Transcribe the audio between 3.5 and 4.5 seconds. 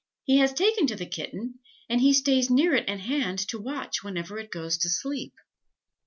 watch whenever it